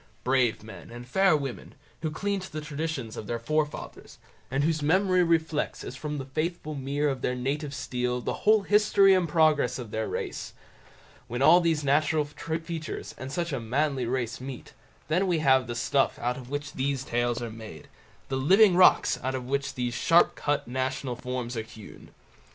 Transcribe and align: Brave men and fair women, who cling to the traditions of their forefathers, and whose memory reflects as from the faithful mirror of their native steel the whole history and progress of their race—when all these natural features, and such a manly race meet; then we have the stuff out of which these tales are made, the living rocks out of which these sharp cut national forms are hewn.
Brave 0.23 0.63
men 0.63 0.89
and 0.89 1.07
fair 1.07 1.37
women, 1.37 1.75
who 2.01 2.09
cling 2.09 2.39
to 2.39 2.51
the 2.51 2.59
traditions 2.59 3.15
of 3.15 3.27
their 3.27 3.37
forefathers, 3.37 4.17
and 4.49 4.63
whose 4.63 4.81
memory 4.81 5.21
reflects 5.21 5.83
as 5.83 5.95
from 5.95 6.17
the 6.17 6.25
faithful 6.25 6.73
mirror 6.73 7.11
of 7.11 7.21
their 7.21 7.35
native 7.35 7.71
steel 7.71 8.19
the 8.19 8.33
whole 8.41 8.63
history 8.63 9.13
and 9.13 9.29
progress 9.29 9.77
of 9.77 9.91
their 9.91 10.07
race—when 10.07 11.43
all 11.43 11.61
these 11.61 11.83
natural 11.83 12.25
features, 12.25 13.13
and 13.19 13.31
such 13.31 13.53
a 13.53 13.59
manly 13.59 14.07
race 14.07 14.41
meet; 14.41 14.73
then 15.07 15.27
we 15.27 15.37
have 15.37 15.67
the 15.67 15.75
stuff 15.75 16.17
out 16.17 16.35
of 16.35 16.49
which 16.49 16.73
these 16.73 17.03
tales 17.03 17.39
are 17.39 17.51
made, 17.51 17.87
the 18.27 18.37
living 18.37 18.75
rocks 18.75 19.19
out 19.21 19.35
of 19.35 19.45
which 19.45 19.75
these 19.75 19.93
sharp 19.93 20.33
cut 20.33 20.67
national 20.67 21.15
forms 21.15 21.55
are 21.55 21.61
hewn. 21.61 22.09